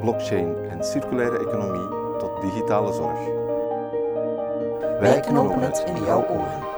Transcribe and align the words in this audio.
blockchain 0.00 0.54
en 0.68 0.84
circulaire 0.84 1.38
economie 1.38 1.88
tot 2.18 2.40
digitale 2.40 2.92
zorg. 2.92 3.18
Wij 5.00 5.20
knopen 5.20 5.60
het 5.60 5.84
in 5.86 6.04
jouw 6.04 6.26
oren. 6.28 6.74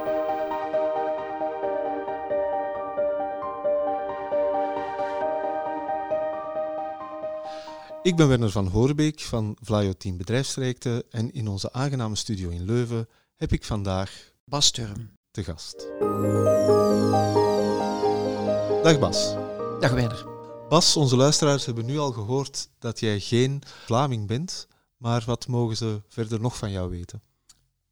Ik 8.02 8.16
ben 8.16 8.28
Werner 8.28 8.50
van 8.50 8.66
Hoorbeek 8.66 9.20
van 9.20 9.56
Vlaio 9.62 9.92
Team 9.92 10.16
Bedrijfstrajecten 10.16 11.02
en 11.10 11.32
in 11.32 11.48
onze 11.48 11.72
aangename 11.72 12.16
studio 12.16 12.48
in 12.48 12.64
Leuven 12.64 13.08
heb 13.36 13.52
ik 13.52 13.64
vandaag 13.64 14.32
Bas 14.44 14.70
Turm. 14.70 15.10
te 15.30 15.44
gast. 15.44 15.86
Dag 18.82 18.98
Bas. 18.98 19.34
Dag 19.80 19.91
Werner. 19.91 20.38
Bas, 20.68 20.96
onze 20.96 21.16
luisteraars 21.16 21.66
hebben 21.66 21.84
nu 21.84 21.98
al 21.98 22.12
gehoord 22.12 22.68
dat 22.78 23.00
jij 23.00 23.20
geen 23.20 23.62
Vlaming 23.84 24.27
bent, 24.27 24.66
maar 24.96 25.22
wat 25.27 25.46
mogen 25.46 25.77
ze 25.77 26.00
verder 26.08 26.41
nog 26.41 26.56
van 26.56 26.70
jou 26.70 26.91
weten? 26.91 27.22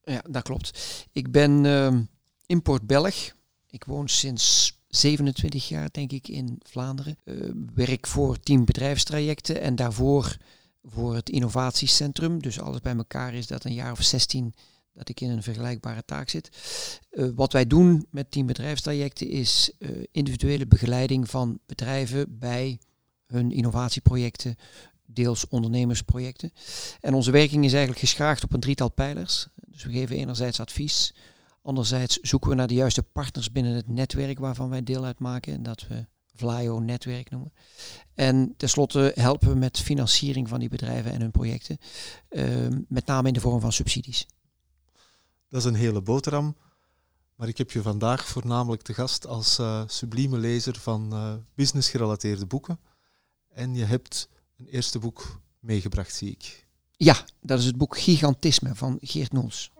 Ja, 0.02 0.22
dat 0.30 0.42
klopt. 0.42 1.06
Ik 1.12 1.30
ben 1.30 1.66
ehm, 1.66 2.02
import 2.46 2.86
Belg. 2.86 3.14
Ik 3.70 3.84
woon 3.84 4.08
sinds 4.08 4.78
27 4.88 5.68
jaar, 5.68 5.88
denk 5.92 6.12
ik, 6.12 6.28
in 6.28 6.60
Vlaanderen. 6.62 7.18
Eh, 7.24 7.34
werk 7.74 8.06
voor 8.06 8.40
Team 8.40 8.64
Bedrijfstrajecten 8.64 9.60
en 9.60 9.76
daarvoor 9.76 10.36
voor 10.82 11.14
het 11.14 11.28
innovatiecentrum. 11.28 12.42
Dus 12.42 12.60
alles 12.60 12.80
bij 12.80 12.96
elkaar 12.96 13.34
is 13.34 13.46
dat 13.46 13.64
een 13.64 13.74
jaar 13.74 13.92
of 13.92 14.02
16 14.02 14.54
dat 14.96 15.08
ik 15.08 15.20
in 15.20 15.30
een 15.30 15.42
vergelijkbare 15.42 16.04
taak 16.04 16.28
zit. 16.28 16.50
Eh, 17.10 17.28
wat 17.34 17.52
wij 17.52 17.66
doen 17.66 18.06
met 18.10 18.30
Team 18.30 18.46
Bedrijfstrajecten 18.46 19.28
is 19.28 19.72
eh, 19.78 19.90
individuele 20.10 20.66
begeleiding 20.66 21.30
van 21.30 21.58
bedrijven 21.66 22.38
bij 22.38 22.78
hun 23.26 23.50
innovatieprojecten, 23.50 24.56
deels 25.06 25.48
ondernemersprojecten. 25.48 26.52
En 27.00 27.14
onze 27.14 27.30
werking 27.30 27.64
is 27.64 27.70
eigenlijk 27.70 28.00
geschaagd 28.00 28.44
op 28.44 28.52
een 28.52 28.60
drietal 28.60 28.90
pijlers. 28.90 29.48
Dus 29.68 29.84
we 29.84 29.92
geven 29.92 30.16
enerzijds 30.16 30.60
advies, 30.60 31.14
anderzijds 31.62 32.18
zoeken 32.20 32.50
we 32.50 32.56
naar 32.56 32.66
de 32.66 32.74
juiste 32.74 33.02
partners 33.02 33.52
binnen 33.52 33.74
het 33.74 33.88
netwerk 33.88 34.38
waarvan 34.38 34.68
wij 34.68 34.82
deel 34.82 35.04
uitmaken 35.04 35.52
en 35.52 35.62
dat 35.62 35.86
we 35.88 36.06
Vlaio 36.34 36.78
netwerk 36.78 37.30
noemen. 37.30 37.52
En 38.14 38.54
tenslotte 38.56 39.12
helpen 39.14 39.48
we 39.48 39.54
met 39.54 39.80
financiering 39.80 40.48
van 40.48 40.60
die 40.60 40.68
bedrijven 40.68 41.12
en 41.12 41.20
hun 41.20 41.30
projecten, 41.30 41.78
eh, 42.28 42.44
met 42.88 43.06
name 43.06 43.28
in 43.28 43.34
de 43.34 43.40
vorm 43.40 43.60
van 43.60 43.72
subsidies. 43.72 44.26
Dat 45.48 45.60
is 45.60 45.66
een 45.66 45.74
hele 45.74 46.00
boterham, 46.00 46.56
maar 47.34 47.48
ik 47.48 47.58
heb 47.58 47.70
je 47.70 47.82
vandaag 47.82 48.26
voornamelijk 48.26 48.82
te 48.82 48.94
gast 48.94 49.26
als 49.26 49.58
eh, 49.58 49.82
sublieme 49.86 50.38
lezer 50.38 50.78
van 50.78 51.14
uh, 51.14 51.34
businessgerelateerde 51.54 52.46
boeken. 52.46 52.80
En 53.48 53.74
je 53.74 53.84
hebt 53.84 54.28
een 54.56 54.66
eerste 54.66 54.98
boek 54.98 55.40
meegebracht, 55.60 56.14
zie 56.14 56.30
ik. 56.30 56.66
Ja, 56.90 57.24
dat 57.40 57.58
is 57.58 57.64
het 57.64 57.76
boek 57.76 57.98
Gigantisme 57.98 58.74
van 58.74 58.98
Geert 59.00 59.32
Noels. 59.32 59.70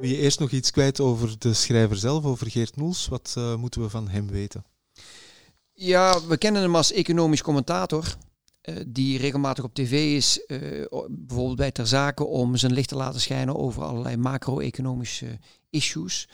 Wil 0.00 0.08
je 0.08 0.16
eerst 0.16 0.38
nog 0.38 0.50
iets 0.50 0.70
kwijt 0.70 1.00
over 1.00 1.38
de 1.38 1.54
schrijver 1.54 1.96
zelf, 1.96 2.24
over 2.24 2.50
Geert 2.50 2.76
Noels? 2.76 3.08
Wat 3.08 3.34
uh, 3.38 3.54
moeten 3.54 3.80
we 3.80 3.90
van 3.90 4.08
hem 4.08 4.26
weten? 4.26 4.64
Ja, 5.72 6.26
we 6.26 6.36
kennen 6.36 6.62
hem 6.62 6.76
als 6.76 6.92
economisch 6.92 7.42
commentator. 7.42 8.16
Uh, 8.68 8.76
die 8.86 9.18
regelmatig 9.18 9.64
op 9.64 9.74
tv 9.74 10.16
is, 10.16 10.44
uh, 10.46 10.86
bijvoorbeeld 11.10 11.56
bij 11.56 11.70
Ter 11.70 11.86
Zaken, 11.86 12.28
om 12.28 12.56
zijn 12.56 12.72
licht 12.72 12.88
te 12.88 12.96
laten 12.96 13.20
schijnen 13.20 13.56
over 13.56 13.82
allerlei 13.82 14.16
macro-economische 14.16 15.38
issues. 15.70 16.28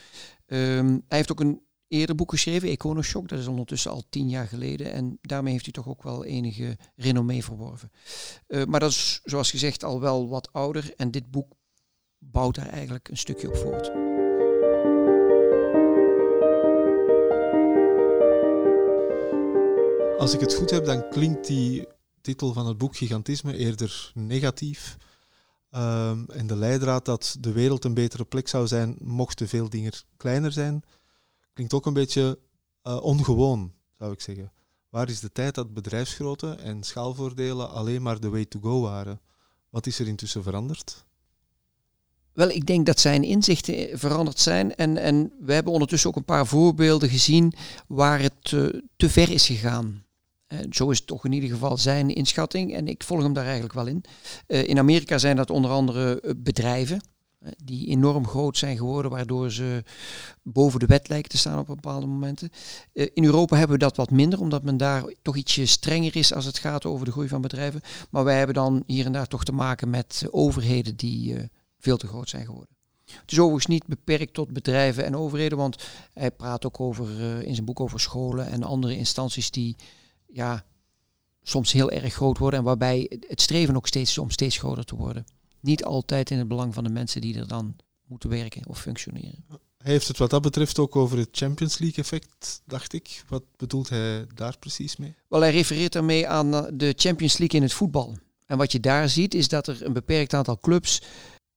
Um, 0.46 1.04
hij 1.08 1.18
heeft 1.18 1.32
ook 1.32 1.40
een 1.40 1.60
eerder 1.88 2.14
boek 2.14 2.30
geschreven, 2.30 2.68
Econoshock, 2.68 3.28
dat 3.28 3.38
is 3.38 3.46
ondertussen 3.46 3.90
al 3.90 4.04
tien 4.08 4.28
jaar 4.28 4.46
geleden. 4.46 4.92
En 4.92 5.18
daarmee 5.20 5.52
heeft 5.52 5.64
hij 5.64 5.72
toch 5.72 5.88
ook 5.88 6.02
wel 6.02 6.24
enige 6.24 6.76
renommee 6.96 7.44
verworven. 7.44 7.90
Uh, 8.48 8.64
maar 8.64 8.80
dat 8.80 8.90
is, 8.90 9.20
zoals 9.24 9.50
gezegd, 9.50 9.84
al 9.84 10.00
wel 10.00 10.28
wat 10.28 10.52
ouder. 10.52 10.92
En 10.96 11.10
dit 11.10 11.30
boek 11.30 11.52
bouwt 12.18 12.54
daar 12.54 12.68
eigenlijk 12.68 13.08
een 13.08 13.16
stukje 13.16 13.48
op 13.48 13.56
voort. 13.56 13.90
Als 20.18 20.34
ik 20.34 20.40
het 20.40 20.54
goed 20.54 20.70
heb, 20.70 20.84
dan 20.84 21.08
klinkt 21.08 21.46
die 21.46 21.86
titel 22.26 22.52
van 22.52 22.66
het 22.66 22.78
boek 22.78 22.96
Gigantisme 22.96 23.56
eerder 23.56 24.10
negatief. 24.14 24.96
En 25.70 26.46
de 26.46 26.56
leidraad 26.56 27.04
dat 27.04 27.36
de 27.40 27.52
wereld 27.52 27.84
een 27.84 27.94
betere 27.94 28.24
plek 28.24 28.48
zou 28.48 28.66
zijn, 28.66 28.96
mochten 29.00 29.48
veel 29.48 29.68
dingen 29.68 29.92
kleiner 30.16 30.52
zijn, 30.52 30.82
klinkt 31.52 31.72
ook 31.72 31.86
een 31.86 31.92
beetje 31.92 32.38
uh, 32.86 33.02
ongewoon, 33.02 33.72
zou 33.98 34.12
ik 34.12 34.20
zeggen. 34.20 34.52
Waar 34.88 35.08
is 35.08 35.20
de 35.20 35.32
tijd 35.32 35.54
dat 35.54 35.74
bedrijfsgrootte 35.74 36.50
en 36.50 36.82
schaalvoordelen 36.82 37.70
alleen 37.70 38.02
maar 38.02 38.20
de 38.20 38.28
way 38.28 38.44
to 38.44 38.60
go 38.60 38.80
waren? 38.80 39.20
Wat 39.70 39.86
is 39.86 39.98
er 39.98 40.06
intussen 40.06 40.42
veranderd? 40.42 41.04
Wel, 42.32 42.48
ik 42.48 42.66
denk 42.66 42.86
dat 42.86 43.00
zijn 43.00 43.22
inzichten 43.22 43.98
veranderd 43.98 44.38
zijn. 44.38 44.74
En, 44.74 44.96
en 44.96 45.32
we 45.40 45.52
hebben 45.52 45.72
ondertussen 45.72 46.10
ook 46.10 46.16
een 46.16 46.24
paar 46.24 46.46
voorbeelden 46.46 47.08
gezien 47.08 47.52
waar 47.88 48.20
het 48.20 48.50
uh, 48.50 48.80
te 48.96 49.10
ver 49.10 49.30
is 49.30 49.46
gegaan. 49.46 50.05
Zo 50.70 50.90
is 50.90 50.98
het 50.98 51.06
toch 51.06 51.24
in 51.24 51.32
ieder 51.32 51.50
geval 51.50 51.76
zijn 51.76 52.14
inschatting. 52.14 52.74
En 52.74 52.88
ik 52.88 53.02
volg 53.02 53.22
hem 53.22 53.32
daar 53.32 53.44
eigenlijk 53.44 53.74
wel 53.74 53.86
in. 53.86 54.04
Uh, 54.48 54.68
in 54.68 54.78
Amerika 54.78 55.18
zijn 55.18 55.36
dat 55.36 55.50
onder 55.50 55.70
andere 55.70 56.34
bedrijven. 56.36 57.00
Die 57.64 57.86
enorm 57.88 58.26
groot 58.26 58.58
zijn 58.58 58.76
geworden, 58.76 59.10
waardoor 59.10 59.52
ze 59.52 59.82
boven 60.42 60.80
de 60.80 60.86
wet 60.86 61.08
lijken 61.08 61.30
te 61.30 61.38
staan 61.38 61.58
op 61.58 61.66
bepaalde 61.66 62.06
momenten. 62.06 62.50
in 62.92 63.24
Europa 63.24 63.56
hebben 63.56 63.78
we 63.78 63.84
dat 63.84 63.96
wat 63.96 64.10
minder, 64.10 64.40
omdat 64.40 64.62
men 64.62 64.76
daar 64.76 65.04
toch 65.22 65.36
ietsje 65.36 65.66
strenger 65.66 66.16
is 66.16 66.34
als 66.34 66.44
het 66.44 66.58
gaat 66.58 66.84
over 66.84 67.04
de 67.04 67.12
groei 67.12 67.28
van 67.28 67.40
bedrijven. 67.40 67.80
Maar 68.10 68.24
wij 68.24 68.36
hebben 68.36 68.54
dan 68.54 68.82
hier 68.86 69.06
en 69.06 69.12
daar 69.12 69.26
toch 69.26 69.44
te 69.44 69.52
maken 69.52 69.90
met 69.90 70.26
overheden 70.30 70.96
die 70.96 71.36
veel 71.78 71.96
te 71.96 72.06
groot 72.06 72.28
zijn 72.28 72.44
geworden. 72.44 72.76
Het 73.04 73.32
is 73.32 73.38
overigens 73.38 73.66
niet 73.66 73.86
beperkt 73.86 74.34
tot 74.34 74.52
bedrijven 74.52 75.04
en 75.04 75.16
overheden, 75.16 75.58
want 75.58 75.84
hij 76.12 76.30
praat 76.30 76.66
ook 76.66 76.80
over, 76.80 77.42
in 77.42 77.54
zijn 77.54 77.66
boek 77.66 77.80
over 77.80 78.00
scholen 78.00 78.46
en 78.46 78.62
andere 78.62 78.96
instanties 78.96 79.50
die 79.50 79.76
ja, 80.26 80.64
soms 81.42 81.72
heel 81.72 81.90
erg 81.90 82.14
groot 82.14 82.38
worden 82.38 82.58
en 82.58 82.64
waarbij 82.64 83.20
het 83.28 83.40
streven 83.40 83.76
ook 83.76 83.86
steeds 83.86 84.18
om 84.18 84.30
steeds 84.30 84.58
groter 84.58 84.84
te 84.84 84.96
worden. 84.96 85.24
Niet 85.60 85.84
altijd 85.84 86.30
in 86.30 86.38
het 86.38 86.48
belang 86.48 86.74
van 86.74 86.84
de 86.84 86.90
mensen 86.90 87.20
die 87.20 87.38
er 87.38 87.48
dan 87.48 87.76
moeten 88.06 88.28
werken 88.28 88.66
of 88.66 88.80
functioneren. 88.80 89.44
Hij 89.78 89.92
heeft 89.92 90.08
het 90.08 90.18
wat 90.18 90.30
dat 90.30 90.42
betreft 90.42 90.78
ook 90.78 90.96
over 90.96 91.18
het 91.18 91.28
Champions 91.32 91.78
League 91.78 91.98
effect, 91.98 92.62
dacht 92.64 92.92
ik. 92.92 93.24
Wat 93.28 93.42
bedoelt 93.56 93.88
hij 93.88 94.26
daar 94.34 94.58
precies 94.58 94.96
mee? 94.96 95.14
Wel, 95.28 95.40
hij 95.40 95.50
refereert 95.50 95.92
daarmee 95.92 96.28
aan 96.28 96.50
de 96.50 96.92
Champions 96.96 97.38
League 97.38 97.58
in 97.60 97.66
het 97.66 97.74
voetbal. 97.74 98.16
En 98.46 98.58
wat 98.58 98.72
je 98.72 98.80
daar 98.80 99.08
ziet 99.08 99.34
is 99.34 99.48
dat 99.48 99.66
er 99.66 99.84
een 99.84 99.92
beperkt 99.92 100.34
aantal 100.34 100.60
clubs 100.60 101.02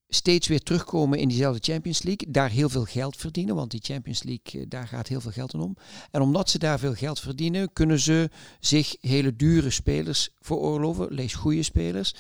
steeds 0.10 0.48
weer 0.48 0.64
terugkomen 0.64 1.20
in 1.20 1.28
diezelfde 1.28 1.72
Champions 1.72 2.04
League, 2.04 2.32
daar 2.32 2.50
heel 2.50 2.70
veel 2.70 2.84
geld 2.84 3.18
verdienen, 3.18 3.56
want 3.56 3.72
die 3.72 3.82
Champions 3.84 4.24
League, 4.24 4.68
daar 4.68 4.88
gaat 4.88 5.08
heel 5.08 5.22
veel 5.22 5.32
geld 5.32 5.54
in 5.54 5.60
om. 5.60 5.78
En 6.12 6.22
omdat 6.22 6.50
ze 6.50 6.60
daar 6.60 6.80
veel 6.80 6.94
geld 6.94 7.20
verdienen, 7.20 7.74
kunnen 7.74 8.00
ze 8.00 8.30
zich 8.60 8.96
hele 9.02 9.36
dure 9.36 9.70
spelers 9.70 10.30
veroorloven, 10.42 11.14
lees 11.14 11.34
goede 11.34 11.64
spelers, 11.64 12.14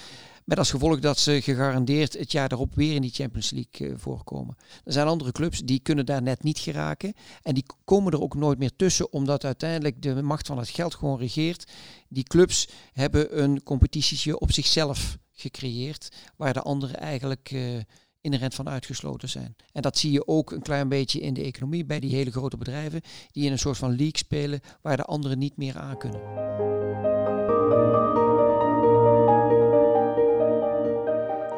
met 0.50 0.58
als 0.58 0.70
gevolg 0.70 1.00
dat 1.00 1.20
ze 1.20 1.42
gegarandeerd 1.42 2.18
het 2.18 2.32
jaar 2.32 2.50
daarop 2.50 2.76
weer 2.76 2.96
in 2.96 3.02
die 3.02 3.14
Champions 3.14 3.52
League 3.52 3.88
uh, 3.88 3.94
voorkomen. 3.98 4.56
Er 4.84 4.94
zijn 4.94 5.08
andere 5.08 5.32
clubs 5.32 5.60
die 5.60 5.80
kunnen 5.80 6.06
daar 6.06 6.22
net 6.22 6.44
niet 6.44 6.60
geraken 6.60 7.14
en 7.42 7.54
die 7.54 7.66
komen 7.86 8.12
er 8.12 8.22
ook 8.22 8.36
nooit 8.36 8.60
meer 8.60 8.76
tussen, 8.76 9.14
omdat 9.14 9.46
uiteindelijk 9.46 10.02
de 10.02 10.22
macht 10.22 10.48
van 10.48 10.58
het 10.58 10.70
geld 10.70 10.96
gewoon 10.96 11.20
regeert. 11.20 11.72
Die 12.08 12.24
clubs 12.24 12.68
hebben 12.94 13.44
een 13.44 13.64
competitietje 13.64 14.40
op 14.40 14.52
zichzelf 14.52 15.18
gecreëerd, 15.40 16.10
waar 16.36 16.54
de 16.54 16.62
anderen 16.62 16.98
eigenlijk 16.98 17.52
uh, 17.52 17.80
inherent 18.22 18.56
van 18.56 18.70
uitgesloten 18.70 19.30
zijn. 19.30 19.56
En 19.72 19.82
dat 19.82 19.98
zie 19.98 20.12
je 20.12 20.28
ook 20.28 20.52
een 20.52 20.62
klein 20.62 20.90
beetje 20.90 21.20
in 21.20 21.34
de 21.34 21.44
economie 21.44 21.86
bij 21.86 22.00
die 22.00 22.16
hele 22.16 22.32
grote 22.32 22.58
bedrijven, 22.58 23.02
die 23.32 23.46
in 23.46 23.52
een 23.52 23.60
soort 23.60 23.78
van 23.78 23.90
league 23.90 24.18
spelen, 24.18 24.60
waar 24.82 24.98
de 24.98 25.06
anderen 25.06 25.38
niet 25.38 25.58
meer 25.58 25.78
aan 25.78 25.98
kunnen. 25.98 26.22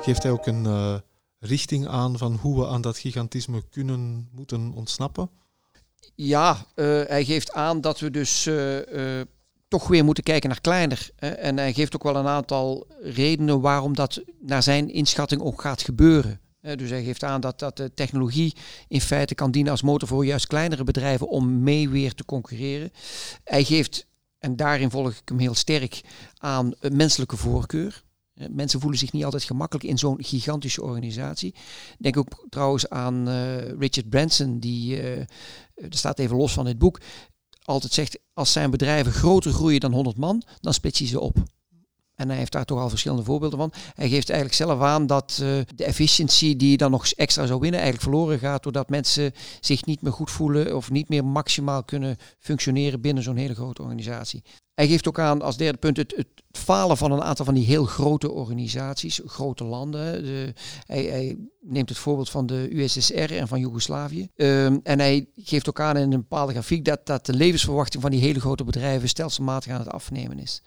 Geeft 0.02 0.24
hij 0.24 0.32
ook 0.32 0.46
een 0.46 0.64
uh, 0.64 0.98
richting 1.40 1.88
aan 1.88 2.18
van 2.18 2.36
hoe 2.36 2.60
we 2.60 2.68
aan 2.68 2.82
dat 2.82 2.98
gigantisme 2.98 3.64
kunnen, 3.70 4.30
moeten 4.32 4.74
ontsnappen? 4.74 5.30
Ja, 6.16 6.66
uh, 6.76 6.86
hij 6.86 7.26
geeft 7.26 7.52
aan 7.52 7.82
dat 7.82 8.00
we 8.00 8.12
dus 8.12 8.50
toch 9.72 9.88
weer 9.88 10.06
moeten 10.06 10.24
kijken 10.24 10.50
naar 10.50 10.62
kleiner. 10.62 11.10
En 11.16 11.58
hij 11.58 11.74
geeft 11.74 11.96
ook 11.96 12.04
wel 12.04 12.16
een 12.16 12.28
aantal 12.28 12.88
redenen 13.02 13.62
waarom 13.62 13.96
dat 13.96 14.22
naar 14.40 14.64
zijn 14.64 14.90
inschatting 14.90 15.42
ook 15.42 15.62
gaat 15.62 15.82
gebeuren. 15.82 16.40
Dus 16.62 16.90
hij 16.90 17.04
geeft 17.04 17.24
aan 17.24 17.42
dat, 17.42 17.60
dat 17.60 17.78
de 17.78 17.94
technologie 17.94 18.56
in 18.88 19.02
feite 19.02 19.36
kan 19.36 19.52
dienen 19.52 19.72
als 19.72 19.82
motor 19.82 20.08
voor 20.08 20.26
juist 20.26 20.48
kleinere 20.48 20.84
bedrijven 20.84 21.28
om 21.28 21.64
mee 21.64 21.90
weer 21.90 22.14
te 22.14 22.26
concurreren. 22.26 22.92
Hij 23.44 23.64
geeft, 23.64 24.08
en 24.40 24.56
daarin 24.56 24.90
volg 24.90 25.10
ik 25.10 25.22
hem 25.26 25.40
heel 25.40 25.56
sterk, 25.56 26.02
aan 26.38 26.74
menselijke 26.92 27.38
voorkeur. 27.38 28.04
Mensen 28.50 28.80
voelen 28.80 29.00
zich 29.00 29.12
niet 29.12 29.26
altijd 29.26 29.44
gemakkelijk 29.44 29.86
in 29.86 29.98
zo'n 29.98 30.24
gigantische 30.24 30.84
organisatie. 30.84 31.56
Denk 31.98 32.18
ook 32.18 32.46
trouwens 32.50 32.90
aan 32.90 33.30
uh, 33.30 33.58
Richard 33.80 34.10
Branson, 34.10 34.60
die, 34.60 35.02
er 35.02 35.28
staat 35.90 36.20
even 36.20 36.38
los 36.38 36.54
van 36.54 36.66
dit 36.66 36.78
boek, 36.78 37.00
altijd 37.64 37.94
zegt, 37.94 38.20
als 38.34 38.52
zijn 38.52 38.72
bedrijven 38.72 39.12
groter 39.12 39.52
groeien 39.52 39.80
dan 39.80 39.94
100 39.94 40.18
man, 40.18 40.44
dan 40.60 40.74
splits 40.74 41.00
hij 41.00 41.08
ze 41.08 41.20
op. 41.20 41.38
En 42.22 42.30
hij 42.30 42.38
heeft 42.38 42.52
daar 42.52 42.66
toch 42.66 42.80
al 42.80 42.90
verschillende 42.90 43.24
voorbeelden 43.24 43.60
van. 43.60 43.74
Hij 43.94 44.10
geeft 44.10 44.30
eigenlijk 44.30 44.60
zelf 44.60 44.82
aan 44.82 45.08
dat 45.08 45.40
uh, 45.42 45.48
de 45.76 45.84
efficiëntie 45.84 46.56
die 46.56 46.78
dan 46.78 46.92
nog 46.92 47.08
extra 47.08 47.46
zou 47.46 47.60
winnen, 47.60 47.80
eigenlijk 47.80 48.10
verloren 48.12 48.40
gaat 48.40 48.64
doordat 48.64 48.90
mensen 48.90 49.32
zich 49.60 49.86
niet 49.86 50.02
meer 50.02 50.12
goed 50.12 50.32
voelen 50.32 50.76
of 50.76 50.92
niet 50.92 51.10
meer 51.10 51.26
maximaal 51.26 51.84
kunnen 51.84 52.18
functioneren 52.40 53.02
binnen 53.02 53.24
zo'n 53.24 53.36
hele 53.36 53.56
grote 53.56 53.82
organisatie. 53.82 54.44
Hij 54.74 54.88
geeft 54.88 55.08
ook 55.08 55.20
aan 55.20 55.42
als 55.42 55.58
derde 55.58 55.78
punt 55.78 55.98
het, 55.98 56.26
falen 56.52 56.98
van 56.98 57.12
een 57.12 57.24
aantal 57.24 57.46
van 57.46 57.54
die 57.54 57.66
heel 57.66 57.86
grote 57.86 58.32
organisaties, 58.32 59.22
grote 59.26 59.64
landen. 59.64 60.24
De, 60.24 60.54
hij, 60.86 61.38
neemt 61.62 61.90
het 61.90 61.98
voorbeeld 61.98 62.30
van 62.30 62.46
de 62.46 62.68
USSR 62.72 63.34
en 63.34 63.48
van 63.48 63.60
Joegoslavië. 63.60 64.30
Um, 64.36 64.80
en 64.84 65.00
hij 65.00 65.28
geeft 65.36 65.70
ook 65.70 65.80
aan 65.80 65.98
in 65.98 66.12
een 66.12 66.20
bepaalde 66.20 66.52
grafiek 66.52 66.86
dat, 66.86 67.06
dat 67.06 67.26
de 67.26 67.34
levensverwachting 67.34 68.02
van 68.02 68.12
die 68.12 68.20
hele 68.20 68.40
grote 68.40 68.64
bedrijven 68.64 69.10
stelselmatig 69.10 69.72
aan 69.72 69.80
het 69.80 69.92
afnemen 69.92 70.40
is. 70.40 70.62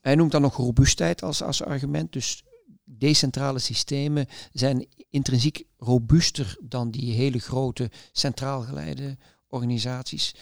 Hij 0.00 0.14
noemt 0.14 0.32
dan 0.32 0.42
nog 0.42 0.56
robuustheid 0.56 1.22
als, 1.22 1.42
als 1.42 1.62
argument. 1.62 2.12
Dus 2.12 2.42
decentrale 2.84 3.58
systemen 3.58 4.26
zijn 4.52 4.86
intrinsiek 5.10 5.64
robuuster 5.78 6.56
dan 6.62 6.90
die 6.90 7.12
hele 7.12 7.38
grote 7.38 7.90
centraal 8.12 8.60
geleide 8.60 9.16
organisaties. 9.48 10.34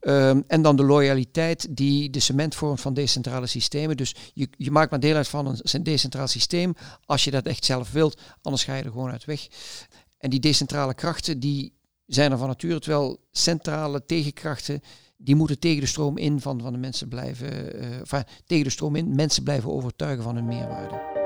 Um, 0.00 0.44
en 0.46 0.62
dan 0.62 0.76
de 0.76 0.84
loyaliteit 0.84 1.76
die 1.76 2.10
de 2.10 2.20
cement 2.20 2.54
vormt 2.54 2.80
van 2.80 2.94
decentrale 2.94 3.46
systemen. 3.46 3.96
Dus 3.96 4.14
je, 4.34 4.48
je 4.56 4.70
maakt 4.70 4.90
maar 4.90 5.00
deel 5.00 5.16
uit 5.16 5.28
van 5.28 5.58
een 5.62 5.82
decentraal 5.82 6.26
systeem 6.26 6.74
als 7.04 7.24
je 7.24 7.30
dat 7.30 7.46
echt 7.46 7.64
zelf 7.64 7.92
wilt, 7.92 8.20
anders 8.42 8.64
ga 8.64 8.74
je 8.74 8.82
er 8.82 8.90
gewoon 8.90 9.10
uit 9.10 9.24
weg. 9.24 9.46
En 10.18 10.30
die 10.30 10.40
decentrale 10.40 10.94
krachten 10.94 11.40
die 11.40 11.72
zijn 12.06 12.32
er 12.32 12.38
van 12.38 12.48
nature, 12.48 12.80
terwijl 12.80 13.20
centrale 13.30 14.04
tegenkrachten 14.04 14.80
die 15.24 15.34
moeten 15.34 15.58
tegen 15.58 15.80
de 15.80 15.86
stroom 15.86 16.18
in 16.18 16.40
van, 16.40 16.60
van 16.60 16.72
de 16.72 16.78
mensen 16.78 17.08
blijven, 17.08 17.76
uh, 17.76 17.98
enfin, 17.98 18.24
tegen 18.46 18.64
de 18.64 18.70
stroom 18.70 18.96
in 18.96 19.14
mensen 19.14 19.42
blijven 19.42 19.70
overtuigen 19.70 20.24
van 20.24 20.34
hun 20.34 20.46
meerwaarde. 20.46 21.20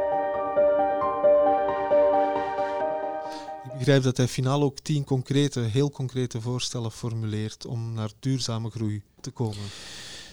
Ik 3.73 3.79
begrijp 3.79 4.03
dat 4.03 4.17
hij 4.17 4.29
finaal 4.29 4.63
ook 4.63 4.81
tien 4.81 5.05
concrete, 5.05 5.61
heel 5.61 5.91
concrete 5.91 6.41
voorstellen 6.41 6.93
formuleert 6.93 7.67
om 7.67 7.93
naar 7.93 8.11
duurzame 8.21 8.71
groei 8.71 9.03
te 9.21 9.31
komen. 9.31 9.65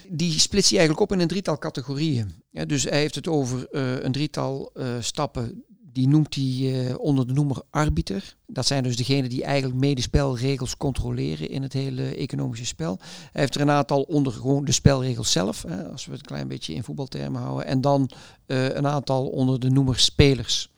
Die 0.09 0.39
splitst 0.39 0.69
hij 0.69 0.79
eigenlijk 0.79 1.11
op 1.11 1.15
in 1.15 1.21
een 1.21 1.27
drietal 1.27 1.57
categorieën. 1.57 2.33
Ja, 2.49 2.65
dus 2.65 2.83
hij 2.83 2.99
heeft 2.99 3.15
het 3.15 3.27
over 3.27 3.67
uh, 3.71 4.03
een 4.03 4.11
drietal 4.11 4.71
uh, 4.73 4.95
stappen 4.99 5.63
die 5.93 6.07
noemt 6.07 6.35
hij 6.35 6.43
uh, 6.43 6.99
onder 6.99 7.27
de 7.27 7.33
noemer 7.33 7.61
arbiter. 7.69 8.35
Dat 8.47 8.65
zijn 8.65 8.83
dus 8.83 8.95
degenen 8.95 9.29
die 9.29 9.43
eigenlijk 9.43 9.79
medespelregels 9.79 10.77
controleren 10.77 11.49
in 11.49 11.61
het 11.61 11.73
hele 11.73 12.15
economische 12.15 12.65
spel. 12.65 12.97
Hij 13.01 13.41
heeft 13.41 13.55
er 13.55 13.61
een 13.61 13.69
aantal 13.69 14.01
onder 14.01 14.33
gewoon 14.33 14.65
de 14.65 14.71
spelregels 14.71 15.31
zelf, 15.31 15.61
hè, 15.61 15.87
als 15.87 16.05
we 16.05 16.11
het 16.11 16.19
een 16.19 16.25
klein 16.25 16.47
beetje 16.47 16.73
in 16.73 16.83
voetbaltermen 16.83 17.41
houden. 17.41 17.65
En 17.65 17.81
dan 17.81 18.09
uh, 18.47 18.75
een 18.75 18.87
aantal 18.87 19.27
onder 19.27 19.59
de 19.59 19.69
noemer 19.69 19.99
spelers. 19.99 20.69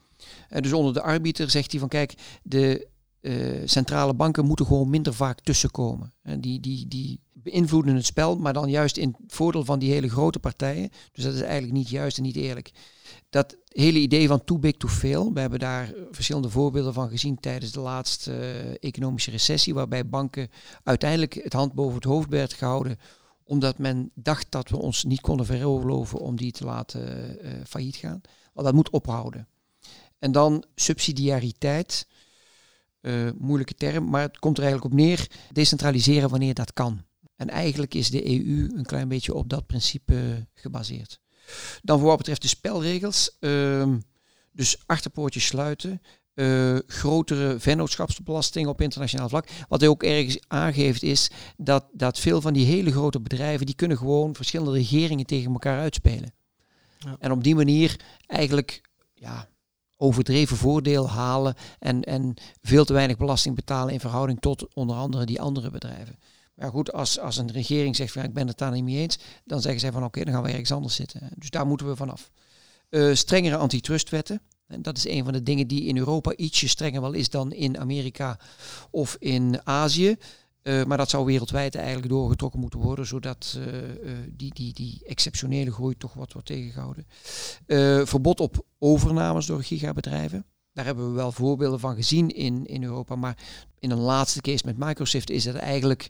Uh, 0.49 0.59
dus 0.61 0.73
onder 0.73 0.93
de 0.93 1.01
arbiter 1.01 1.49
zegt 1.49 1.71
hij 1.71 1.79
van 1.79 1.89
kijk, 1.89 2.13
de 2.43 2.87
centrale 3.65 4.13
banken 4.13 4.45
moeten 4.45 4.65
gewoon 4.65 4.89
minder 4.89 5.13
vaak 5.13 5.41
tussenkomen. 5.41 6.13
En 6.21 6.41
die, 6.41 6.59
die, 6.59 6.87
die 6.87 7.19
beïnvloeden 7.33 7.95
het 7.95 8.05
spel, 8.05 8.37
maar 8.37 8.53
dan 8.53 8.69
juist 8.69 8.97
in 8.97 9.15
het 9.21 9.33
voordeel 9.33 9.65
van 9.65 9.79
die 9.79 9.91
hele 9.91 10.09
grote 10.09 10.39
partijen. 10.39 10.89
Dus 11.11 11.23
dat 11.23 11.33
is 11.33 11.41
eigenlijk 11.41 11.73
niet 11.73 11.89
juist 11.89 12.17
en 12.17 12.23
niet 12.23 12.35
eerlijk 12.35 12.71
dat 13.29 13.57
hele 13.67 13.99
idee 13.99 14.27
van 14.27 14.43
too 14.43 14.59
big 14.59 14.77
to 14.77 14.87
fail, 14.87 15.33
we 15.33 15.39
hebben 15.39 15.59
daar 15.59 15.93
verschillende 16.11 16.49
voorbeelden 16.49 16.93
van 16.93 17.09
gezien 17.09 17.39
tijdens 17.39 17.71
de 17.71 17.79
laatste 17.79 18.31
uh, 18.31 18.75
economische 18.79 19.31
recessie, 19.31 19.73
waarbij 19.73 20.07
banken 20.07 20.49
uiteindelijk 20.83 21.33
het 21.33 21.53
hand 21.53 21.73
boven 21.73 21.95
het 21.95 22.03
hoofd 22.03 22.29
werd 22.29 22.53
gehouden, 22.53 22.99
omdat 23.43 23.77
men 23.77 24.11
dacht 24.13 24.51
dat 24.51 24.69
we 24.69 24.77
ons 24.77 25.03
niet 25.03 25.21
konden 25.21 25.45
veroorloven 25.45 26.19
om 26.19 26.35
die 26.35 26.51
te 26.51 26.65
laten 26.65 27.37
uh, 27.45 27.51
failliet 27.67 27.95
gaan. 27.95 28.21
Want 28.53 28.65
dat 28.65 28.75
moet 28.75 28.89
ophouden. 28.89 29.47
En 30.19 30.31
dan 30.31 30.63
subsidiariteit, 30.75 32.07
moeilijke 33.37 33.73
term, 33.73 34.09
maar 34.09 34.21
het 34.21 34.39
komt 34.39 34.57
er 34.57 34.63
eigenlijk 34.63 34.93
op 34.93 34.99
neer, 34.99 35.27
decentraliseren 35.51 36.29
wanneer 36.29 36.53
dat 36.53 36.73
kan. 36.73 37.03
En 37.35 37.49
eigenlijk 37.49 37.93
is 37.93 38.09
de 38.09 38.29
EU 38.29 38.69
een 38.75 38.85
klein 38.85 39.07
beetje 39.07 39.33
op 39.33 39.49
dat 39.49 39.65
principe 39.65 40.47
gebaseerd. 40.53 41.19
Dan 41.81 41.99
voor 41.99 42.07
wat 42.07 42.17
betreft 42.17 42.41
de 42.41 42.47
spelregels. 42.47 43.37
Uh, 43.39 43.93
dus 44.51 44.77
achterpoortjes 44.85 45.45
sluiten. 45.45 46.01
Uh, 46.35 46.77
grotere 46.87 47.59
vennootschapsbelasting 47.59 48.67
op 48.67 48.81
internationaal 48.81 49.29
vlak. 49.29 49.47
Wat 49.67 49.79
hij 49.79 49.89
ook 49.89 50.03
ergens 50.03 50.39
aangeeft 50.47 51.03
is 51.03 51.31
dat, 51.57 51.85
dat 51.93 52.19
veel 52.19 52.41
van 52.41 52.53
die 52.53 52.65
hele 52.65 52.91
grote 52.91 53.19
bedrijven, 53.21 53.65
die 53.65 53.75
kunnen 53.75 53.97
gewoon 53.97 54.35
verschillende 54.35 54.71
regeringen 54.71 55.25
tegen 55.25 55.51
elkaar 55.51 55.79
uitspelen. 55.79 56.33
Ja. 56.97 57.15
En 57.19 57.31
op 57.31 57.43
die 57.43 57.55
manier 57.55 57.99
eigenlijk 58.27 58.81
ja, 59.13 59.47
overdreven 59.97 60.57
voordeel 60.57 61.09
halen 61.09 61.55
en, 61.79 62.03
en 62.03 62.33
veel 62.61 62.85
te 62.85 62.93
weinig 62.93 63.17
belasting 63.17 63.55
betalen 63.55 63.93
in 63.93 63.99
verhouding 63.99 64.39
tot 64.39 64.73
onder 64.73 64.95
andere 64.95 65.25
die 65.25 65.41
andere 65.41 65.71
bedrijven. 65.71 66.19
Maar 66.55 66.69
goed, 66.69 66.93
als, 66.93 67.19
als 67.19 67.37
een 67.37 67.51
regering 67.51 67.95
zegt 67.95 68.11
van 68.11 68.23
ik 68.23 68.33
ben 68.33 68.47
het 68.47 68.57
daar 68.57 68.71
niet 68.71 68.83
mee 68.83 68.97
eens, 68.97 69.19
dan 69.43 69.61
zeggen 69.61 69.79
zij 69.79 69.91
van 69.91 70.03
oké, 70.03 70.23
dan 70.23 70.33
gaan 70.33 70.43
we 70.43 70.49
ergens 70.49 70.71
anders 70.71 70.95
zitten. 70.95 71.29
Dus 71.35 71.49
daar 71.49 71.67
moeten 71.67 71.87
we 71.87 71.95
vanaf. 71.95 72.31
Uh, 72.89 73.15
strengere 73.15 73.55
antitrustwetten. 73.55 74.41
En 74.67 74.81
dat 74.81 74.97
is 74.97 75.07
een 75.07 75.23
van 75.23 75.33
de 75.33 75.43
dingen 75.43 75.67
die 75.67 75.83
in 75.83 75.97
Europa 75.97 76.35
ietsje 76.35 76.67
strenger 76.67 77.01
wel 77.01 77.11
is 77.11 77.29
dan 77.29 77.51
in 77.51 77.79
Amerika 77.79 78.39
of 78.91 79.15
in 79.19 79.59
Azië. 79.63 80.15
Uh, 80.63 80.83
maar 80.83 80.97
dat 80.97 81.09
zou 81.09 81.25
wereldwijd 81.25 81.75
eigenlijk 81.75 82.09
doorgetrokken 82.09 82.59
moeten 82.59 82.79
worden, 82.79 83.05
zodat 83.05 83.57
uh, 83.57 83.65
die, 84.29 84.53
die, 84.53 84.73
die 84.73 85.01
exceptionele 85.05 85.71
groei 85.71 85.97
toch 85.97 86.13
wat 86.13 86.33
wordt 86.33 86.47
tegengehouden. 86.47 87.05
verbod 88.07 88.39
op 88.39 88.65
overnames 88.79 89.45
door 89.45 89.63
gigabedrijven. 89.63 90.45
Daar 90.73 90.85
hebben 90.85 91.07
we 91.07 91.15
wel 91.15 91.31
voorbeelden 91.31 91.79
van 91.79 91.95
gezien 91.95 92.29
in, 92.29 92.65
in 92.65 92.83
Europa. 92.83 93.15
Maar 93.15 93.37
in 93.79 93.91
een 93.91 93.99
laatste 93.99 94.41
case 94.41 94.65
met 94.65 94.77
Microsoft 94.77 95.29
is 95.29 95.45
het 95.45 95.55
eigenlijk 95.55 96.09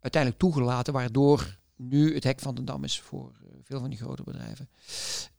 uiteindelijk 0.00 0.42
toegelaten, 0.42 0.92
waardoor 0.92 1.58
nu 1.76 2.14
het 2.14 2.24
hek 2.24 2.40
van 2.40 2.54
de 2.54 2.64
dam 2.64 2.84
is 2.84 3.00
voor 3.00 3.32
uh, 3.44 3.50
veel 3.62 3.80
van 3.80 3.90
die 3.90 3.98
grote 3.98 4.22
bedrijven. 4.22 4.68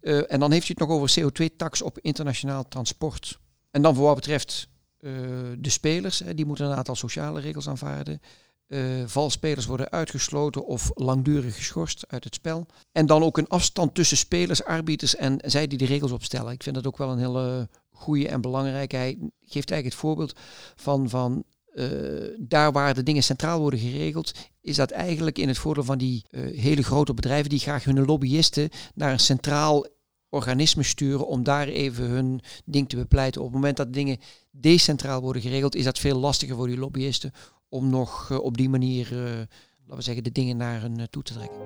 Uh, 0.01 0.31
en 0.31 0.39
dan 0.39 0.51
heeft 0.51 0.69
u 0.69 0.73
het 0.77 0.79
nog 0.79 0.89
over 0.89 1.19
CO2-tax 1.19 1.81
op 1.81 1.99
internationaal 1.99 2.67
transport. 2.67 3.39
En 3.71 3.81
dan 3.81 3.95
voor 3.95 4.05
wat 4.05 4.15
betreft 4.15 4.67
uh, 4.99 5.11
de 5.57 5.69
spelers, 5.69 6.19
hè, 6.19 6.33
die 6.33 6.45
moeten 6.45 6.65
een 6.65 6.77
aantal 6.77 6.95
sociale 6.95 7.39
regels 7.39 7.69
aanvaarden. 7.69 8.21
valspelers 9.05 9.65
worden 9.65 9.91
uitgesloten 9.91 10.65
of 10.65 10.91
langdurig 10.93 11.55
geschorst 11.55 12.05
uit 12.07 12.23
het 12.23 12.35
spel. 12.35 12.65
En 12.91 13.05
dan 13.05 13.23
ook 13.23 13.37
een 13.37 13.47
afstand 13.47 13.95
tussen 13.95 14.17
spelers, 14.17 14.63
arbiters 14.63 15.15
en 15.15 15.37
zij 15.45 15.67
die 15.67 15.77
de 15.77 15.85
regels 15.85 16.11
opstellen. 16.11 16.51
Ik 16.51 16.63
vind 16.63 16.75
dat 16.75 16.87
ook 16.87 16.97
wel 16.97 17.11
een 17.11 17.19
hele 17.19 17.69
goede 17.91 18.27
en 18.27 18.41
belangrijke. 18.41 18.95
Hij 18.95 19.17
geeft 19.41 19.71
eigenlijk 19.71 19.83
het 19.83 19.95
voorbeeld 19.95 20.33
van, 20.75 21.09
van 21.09 21.43
uh, 21.73 22.37
daar 22.39 22.71
waar 22.71 22.93
de 22.93 23.03
dingen 23.03 23.23
centraal 23.23 23.59
worden 23.59 23.79
geregeld, 23.79 24.31
is 24.61 24.75
dat 24.75 24.91
eigenlijk 24.91 25.37
in 25.37 25.47
het 25.47 25.57
voordeel 25.57 25.83
van 25.83 25.97
die 25.97 26.25
uh, 26.31 26.59
hele 26.59 26.83
grote 26.83 27.13
bedrijven 27.13 27.49
die 27.49 27.59
graag 27.59 27.83
hun 27.83 28.05
lobbyisten 28.05 28.69
naar 28.95 29.11
een 29.11 29.19
centraal 29.19 29.87
organisme 30.29 30.83
sturen 30.83 31.27
om 31.27 31.43
daar 31.43 31.67
even 31.67 32.05
hun 32.05 32.41
ding 32.65 32.89
te 32.89 32.95
bepleiten. 32.95 33.41
Op 33.41 33.47
het 33.47 33.55
moment 33.55 33.77
dat 33.77 33.93
dingen 33.93 34.17
decentraal 34.51 35.21
worden 35.21 35.41
geregeld, 35.41 35.75
is 35.75 35.83
dat 35.83 35.99
veel 35.99 36.19
lastiger 36.19 36.55
voor 36.55 36.67
die 36.67 36.77
lobbyisten 36.77 37.31
om 37.69 37.89
nog 37.89 38.29
uh, 38.31 38.39
op 38.39 38.57
die 38.57 38.69
manier, 38.69 39.07
laten 39.11 39.95
we 39.95 40.01
zeggen, 40.01 40.23
de 40.23 40.31
dingen 40.31 40.57
naar 40.57 40.81
hen 40.81 41.09
toe 41.09 41.23
te 41.23 41.33
trekken. 41.33 41.59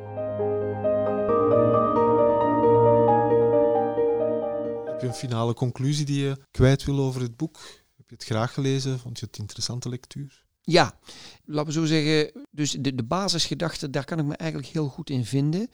Heb 4.86 5.02
je 5.02 5.08
een 5.08 5.14
finale 5.14 5.54
conclusie 5.54 6.06
die 6.06 6.24
je 6.24 6.38
kwijt 6.52 6.84
wil 6.84 7.00
over 7.00 7.22
het 7.22 7.38
boek? 7.38 7.60
Heb 8.06 8.20
je 8.20 8.26
het 8.26 8.36
graag 8.36 8.54
gelezen? 8.54 9.00
Vond 9.00 9.20
je 9.20 9.26
het 9.26 9.38
interessante 9.38 9.90
lectuur? 9.90 10.44
Ja, 10.62 11.00
laten 11.46 11.74
we 11.74 11.80
zo 11.80 11.86
zeggen. 11.86 12.48
Dus 12.52 12.72
de, 12.72 12.96
de 12.96 13.04
basisgedachte, 13.04 13.90
daar 13.90 14.06
kan 14.06 14.20
ik 14.20 14.26
me 14.26 14.36
eigenlijk 14.36 14.72
heel 14.72 14.88
goed 14.88 15.10
in 15.10 15.26
vinden. 15.26 15.70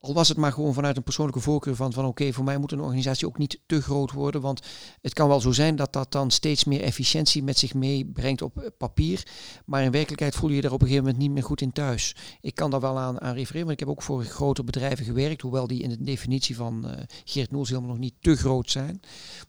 Al 0.00 0.14
was 0.14 0.28
het 0.28 0.36
maar 0.36 0.52
gewoon 0.52 0.74
vanuit 0.74 0.96
een 0.96 1.02
persoonlijke 1.02 1.40
voorkeur 1.40 1.76
van, 1.76 1.92
van 1.92 2.04
oké, 2.04 2.32
voor 2.32 2.44
mij 2.44 2.58
moet 2.58 2.72
een 2.72 2.80
organisatie 2.80 3.26
ook 3.26 3.38
niet 3.38 3.60
te 3.66 3.82
groot 3.82 4.12
worden. 4.12 4.40
Want 4.40 4.66
het 5.00 5.12
kan 5.12 5.28
wel 5.28 5.40
zo 5.40 5.52
zijn 5.52 5.76
dat 5.76 5.92
dat 5.92 6.12
dan 6.12 6.30
steeds 6.30 6.64
meer 6.64 6.80
efficiëntie 6.80 7.42
met 7.42 7.58
zich 7.58 7.74
meebrengt 7.74 8.42
op 8.42 8.72
papier. 8.78 9.26
Maar 9.64 9.82
in 9.82 9.90
werkelijkheid 9.90 10.34
voel 10.34 10.48
je 10.48 10.56
je 10.56 10.62
daar 10.62 10.72
op 10.72 10.80
een 10.80 10.86
gegeven 10.86 11.06
moment 11.06 11.22
niet 11.22 11.32
meer 11.32 11.44
goed 11.44 11.60
in 11.60 11.72
thuis. 11.72 12.16
Ik 12.40 12.54
kan 12.54 12.70
daar 12.70 12.80
wel 12.80 12.98
aan, 12.98 13.20
aan 13.20 13.34
refereren, 13.34 13.66
want 13.66 13.80
ik 13.80 13.86
heb 13.86 13.88
ook 13.88 14.02
voor 14.02 14.24
grote 14.24 14.64
bedrijven 14.64 15.04
gewerkt. 15.04 15.42
Hoewel 15.42 15.66
die 15.66 15.82
in 15.82 15.88
de 15.88 16.02
definitie 16.02 16.56
van 16.56 16.86
uh, 16.86 16.92
Geert 17.24 17.50
Noels 17.50 17.68
helemaal 17.68 17.90
nog 17.90 17.98
niet 17.98 18.14
te 18.20 18.36
groot 18.36 18.70
zijn. 18.70 19.00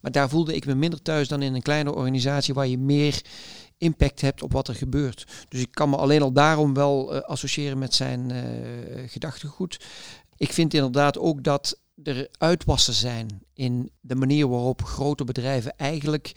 Maar 0.02 0.12
daar 0.12 0.30
voelde 0.30 0.56
ik 0.56 0.66
me 0.66 0.76
minder 0.76 1.02
thuis 1.02 1.28
dan 1.28 1.42
in 1.42 1.56
een 1.56 1.62
kleine 1.62 1.94
organisatie 1.94 2.54
waar 2.54 2.68
je 2.68 2.78
meer 2.78 3.22
impact 3.82 4.22
hebt 4.22 4.44
op 4.44 4.52
wat 4.52 4.68
er 4.68 4.76
gebeurt. 4.76 5.46
Dus 5.50 5.62
ik 5.62 5.72
kan 5.72 5.90
me 5.90 5.96
alleen 5.98 6.22
al 6.22 6.32
daarom 6.32 6.74
wel 6.74 7.16
uh, 7.16 7.22
associëren 7.22 7.78
met 7.78 7.94
zijn 7.94 8.30
uh, 8.30 8.40
gedachtegoed. 9.06 9.80
Ik 10.42 10.54
vind 10.54 10.74
inderdaad 10.74 11.18
ook 11.18 11.44
dat 11.44 11.80
er 12.04 12.28
uitwassen 12.38 12.94
zijn 12.94 13.42
in 13.54 13.92
de 14.00 14.16
manier 14.16 14.48
waarop 14.48 14.84
grote 14.84 15.24
bedrijven 15.24 15.76
eigenlijk 15.78 16.32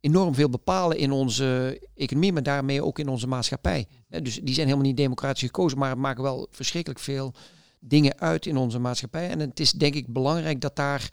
enorm 0.00 0.34
veel 0.34 0.48
bepalen 0.48 0.98
in 0.98 1.10
onze 1.10 1.80
economie, 1.94 2.32
maar 2.32 2.42
daarmee 2.42 2.84
ook 2.84 2.98
in 2.98 3.08
onze 3.08 3.26
maatschappij. 3.26 3.86
Dus 4.08 4.40
die 4.42 4.54
zijn 4.54 4.66
helemaal 4.66 4.88
niet 4.88 4.96
democratisch 4.96 5.42
gekozen, 5.42 5.78
maar 5.78 5.98
maken 5.98 6.22
wel 6.22 6.48
verschrikkelijk 6.50 7.00
veel 7.00 7.34
dingen 7.80 8.18
uit 8.18 8.46
in 8.46 8.56
onze 8.56 8.78
maatschappij. 8.78 9.28
En 9.28 9.40
het 9.40 9.60
is 9.60 9.72
denk 9.72 9.94
ik 9.94 10.12
belangrijk 10.12 10.60
dat 10.60 10.76
daar 10.76 11.08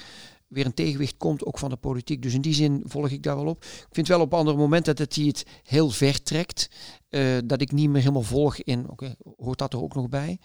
weer 0.48 0.66
een 0.66 0.74
tegenwicht 0.74 1.18
komt, 1.18 1.46
ook 1.46 1.58
van 1.58 1.70
de 1.70 1.76
politiek. 1.76 2.22
Dus 2.22 2.34
in 2.34 2.42
die 2.42 2.54
zin 2.54 2.84
volg 2.86 3.10
ik 3.10 3.24
daar 3.24 3.36
wel 3.36 3.46
op. 3.46 3.64
Ik 3.64 3.88
vind 3.92 4.08
wel 4.08 4.22
op 4.22 4.34
andere 4.34 4.58
momenten 4.58 4.96
dat 4.96 5.16
hij 5.16 5.26
het 5.26 5.46
heel 5.64 5.90
ver 5.90 6.24
trekt. 6.24 6.70
Uh, 7.10 7.38
dat 7.46 7.62
ik 7.62 7.72
niet 7.72 7.90
meer 7.90 8.02
helemaal 8.02 8.22
volg 8.22 8.58
in, 8.58 8.90
oké, 8.90 9.16
hoort 9.38 9.58
dat 9.58 9.74
er 9.74 9.82
ook 9.82 9.96
nog 9.96 10.10
bij. 10.10 10.40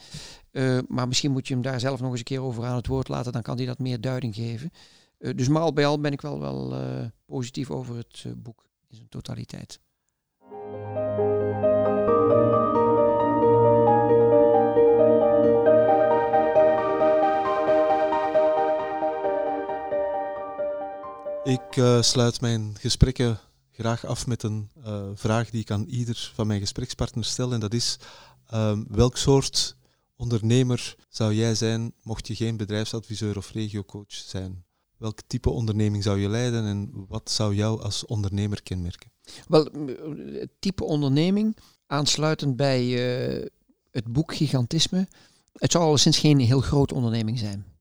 Uh, 0.53 0.79
maar 0.89 1.09
misschien 1.09 1.33
moet 1.33 1.49
je 1.49 1.55
hem 1.55 1.63
daar 1.63 1.81
zelf 1.81 2.01
nog 2.01 2.11
eens 2.11 2.19
een 2.19 2.25
keer 2.25 2.43
over 2.43 2.65
aan 2.65 2.77
het 2.77 2.87
woord 2.87 3.09
laten, 3.09 3.33
dan 3.33 3.43
kan 3.43 3.57
hij 3.57 3.67
dat 3.67 3.79
meer 3.79 4.01
duiding 4.01 4.35
geven. 4.35 4.71
Uh, 5.19 5.35
dus 5.37 5.49
maar 5.49 5.63
al 5.63 5.73
bij 5.73 5.87
al 5.87 6.01
ben 6.01 6.13
ik 6.13 6.21
wel, 6.21 6.41
wel 6.41 6.75
positief 7.27 7.71
over 7.71 7.97
het 7.97 8.43
boek 8.43 8.65
in 8.89 8.97
zijn 8.97 9.09
totaliteit. 9.09 9.81
Ik 21.53 21.77
uh, 21.77 22.03
sluit 22.03 22.41
mijn 22.41 22.75
gesprekken 22.79 23.39
graag 23.71 24.07
af 24.07 24.27
met 24.27 24.43
een 24.43 24.71
uh, 24.87 25.09
vraag 25.15 25.51
die 25.51 25.61
ik 25.61 25.71
aan 25.71 25.85
ieder 25.85 26.31
van 26.35 26.47
mijn 26.47 26.61
gesprekspartners 26.61 27.31
stel. 27.31 27.53
En 27.53 27.61
dat 27.61 27.75
is, 27.75 27.99
uh, 28.55 28.79
welk 28.89 29.17
soort 29.17 29.77
ondernemer 30.17 30.97
zou 31.09 31.35
jij 31.35 31.55
zijn 31.55 31.93
mocht 32.03 32.27
je 32.27 32.35
geen 32.35 32.57
bedrijfsadviseur 32.57 33.37
of 33.37 33.53
regiocoach 33.53 34.13
zijn? 34.13 34.65
Welk 34.97 35.19
type 35.27 35.51
onderneming 35.51 36.03
zou 36.03 36.19
je 36.19 36.29
leiden 36.29 36.65
en 36.65 37.07
wat 37.09 37.31
zou 37.31 37.55
jou 37.55 37.83
als 37.83 38.07
ondernemer 38.07 38.63
kenmerken? 38.63 39.11
Wel, 39.49 39.65
het 40.33 40.51
type 40.59 40.85
onderneming, 40.85 41.57
aansluitend 41.87 42.57
bij 42.57 42.81
eh, 42.83 43.49
het 43.91 44.13
boek 44.13 44.35
Gigantisme, 44.35 45.09
het 45.53 45.73
zou 45.73 45.85
alleszins 45.85 46.19
geen 46.19 46.39
heel 46.39 46.61
grote 46.61 46.95
onderneming 46.95 47.39
zijn. 47.39 47.72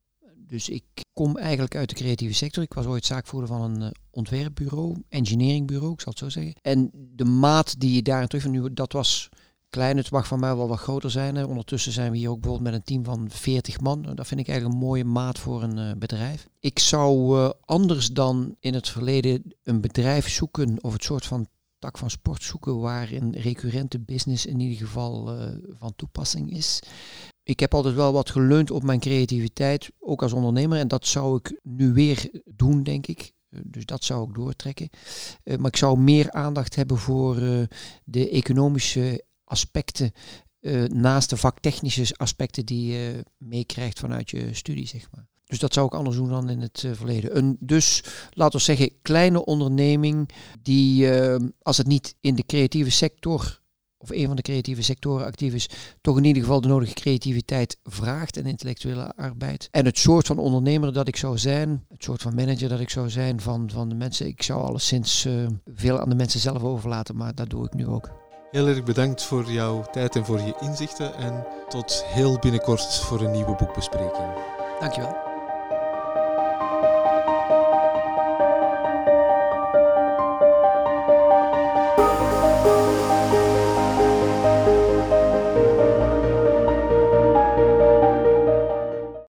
Dus 0.52 0.70
ik 0.70 0.84
kom 1.14 1.38
eigenlijk 1.38 1.76
uit 1.76 1.90
de 1.90 1.96
creatieve 1.96 2.34
sector. 2.34 2.64
Ik 2.64 2.74
was 2.74 2.86
ooit 2.86 3.06
zaakvoerder 3.06 3.50
van 3.50 3.62
een 3.62 3.82
uh, 3.82 3.90
ontwerpbureau, 4.10 5.04
engineeringbureau, 5.10 5.94
ik 5.94 6.02
zal 6.02 6.12
het 6.12 6.22
zo 6.22 6.30
zeggen. 6.30 6.54
En 6.62 6.90
de 6.94 7.26
maat 7.26 7.80
die 7.80 7.96
je 7.96 8.02
daarin 8.02 8.28
terug 8.28 8.48
nu, 8.48 8.74
dat 8.74 8.94
was 8.94 9.30
klein. 9.70 9.98
Het 9.98 10.12
mag 10.12 10.28
van 10.28 10.40
mij 10.40 10.56
wel 10.56 10.68
wat 10.68 10.80
groter 10.80 11.12
zijn. 11.12 11.46
Ondertussen 11.46 11.92
zijn 11.92 12.12
we 12.12 12.18
hier 12.18 12.30
ook 12.30 12.40
bijvoorbeeld 12.40 12.72
met 12.72 12.80
een 12.80 12.86
team 12.86 13.04
van 13.04 13.30
40 13.30 13.80
man. 13.80 14.02
Dat 14.02 14.28
vind 14.28 14.40
ik 14.40 14.48
eigenlijk 14.48 14.80
een 14.80 14.88
mooie 14.88 15.06
maat 15.06 15.40
voor 15.40 15.64
een 15.64 15.78
uh, 15.78 15.92
bedrijf. 15.98 16.48
Ik 16.60 16.80
zou 16.80 17.38
uh, 17.38 17.50
anders 17.66 18.08
dan 18.08 18.56
in 18.60 18.74
het 18.74 18.90
verleden 18.90 19.56
een 19.64 19.82
bedrijf 19.82 20.30
zoeken 20.30 20.84
of 20.84 20.94
het 20.94 21.04
soort 21.04 21.26
van 21.26 21.48
tak 21.82 21.98
van 21.98 22.10
sport 22.10 22.44
zoeken 22.44 22.80
waarin 22.80 23.34
recurrente 23.34 24.00
business 24.00 24.46
in 24.46 24.60
ieder 24.60 24.78
geval 24.78 25.40
uh, 25.40 25.50
van 25.78 25.96
toepassing 25.96 26.52
is 26.52 26.80
ik 27.44 27.60
heb 27.60 27.74
altijd 27.74 27.96
wel 27.96 28.14
wat 28.14 28.30
geleund 28.30 28.72
op 28.72 28.84
mijn 28.84 29.00
creativiteit, 29.00 29.92
ook 30.00 30.22
als 30.22 30.34
ondernemer. 30.34 30.80
En 30.80 30.88
dat 30.88 31.06
zou 31.08 31.38
ik 31.38 31.60
nu 31.64 31.94
weer 31.94 32.30
doen, 32.46 32.84
denk 32.84 33.08
ik. 33.08 33.34
Eh, 33.50 33.60
dus 33.66 33.86
dat 33.86 34.04
zou 34.04 34.30
ik 34.30 34.36
doortrekken. 34.36 34.90
Uh, 35.44 35.58
maar 35.58 35.72
ik 35.72 35.78
zou 35.78 36.00
meer 36.00 36.32
aandacht 36.32 36.76
hebben 36.76 36.98
voor 36.98 37.36
de 38.04 38.30
economische 38.30 39.26
aspecten. 39.44 40.12
naast 40.88 41.30
de 41.30 41.38
vaktechnische 41.38 42.16
aspecten 42.18 42.66
die 42.66 42.92
je 42.92 43.26
meekrijgt 43.38 44.00
vanuit 44.00 44.30
je 44.30 44.54
studie, 44.54 44.88
zeg 44.88 45.08
maar. 45.12 45.28
Dus 45.52 45.60
dat 45.60 45.74
zou 45.74 45.86
ik 45.86 45.94
anders 45.94 46.16
doen 46.16 46.30
dan 46.30 46.50
in 46.50 46.62
het 46.62 46.86
verleden. 46.92 47.38
Een, 47.38 47.58
dus, 47.60 48.04
laten 48.30 48.58
we 48.58 48.66
zeggen, 48.66 48.92
kleine 49.02 49.46
onderneming 49.46 50.30
die, 50.62 51.10
als 51.62 51.78
het 51.78 51.88
niet 51.88 52.16
in 52.22 52.36
de 52.36 52.46
creatieve 52.46 52.92
sector 52.92 53.62
of 54.02 54.10
een 54.10 54.28
van 54.28 54.36
de 54.36 54.42
creatieve 54.42 54.82
sectoren 54.82 55.26
actief 55.26 55.54
is, 55.54 55.70
toch 56.02 56.18
in 56.18 56.24
ieder 56.24 56.42
geval 56.42 56.62
de 56.62 56.68
nodige 56.68 56.94
creativiteit 56.94 57.78
vraagt 57.84 58.38
en 58.38 58.46
intellectuele 58.46 59.16
arbeid. 59.16 59.68
En 59.72 59.86
het 59.86 59.98
soort 59.98 60.28
van 60.28 60.38
ondernemer 60.38 60.94
dat 60.94 61.08
ik 61.08 61.16
zou 61.16 61.38
zijn, 61.38 61.86
het 61.90 62.04
soort 62.04 62.22
van 62.22 62.36
manager 62.36 62.70
dat 62.70 62.80
ik 62.80 62.90
zou 62.90 63.10
zijn 63.10 63.42
van, 63.42 63.70
van 63.74 63.90
de 63.90 63.96
mensen, 63.96 64.28
ik 64.28 64.44
zou 64.44 64.64
alleszins 64.64 65.26
uh, 65.26 65.48
veel 65.76 66.00
aan 66.00 66.10
de 66.10 66.16
mensen 66.16 66.40
zelf 66.40 66.64
overlaten, 66.64 67.16
maar 67.16 67.36
dat 67.36 67.50
doe 67.50 67.66
ik 67.66 67.74
nu 67.74 67.88
ook. 67.88 68.10
Heel 68.52 68.68
erg 68.68 68.84
bedankt 68.84 69.24
voor 69.24 69.52
jouw 69.52 69.84
tijd 69.92 70.16
en 70.16 70.26
voor 70.26 70.40
je 70.40 70.56
inzichten 70.60 71.16
en 71.16 71.46
tot 71.70 72.04
heel 72.06 72.40
binnenkort 72.40 72.96
voor 72.96 73.22
een 73.22 73.32
nieuwe 73.32 73.56
boekbespreking. 73.56 74.34
Dankjewel. 74.80 75.31